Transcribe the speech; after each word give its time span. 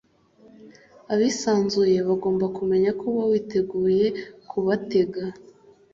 abisanzuye 1.13 1.97
bagomba 2.07 2.45
kumenya 2.57 2.89
ko 2.99 3.03
uba 3.11 3.23
witeguye 3.31 4.05
kubatega 4.49 5.23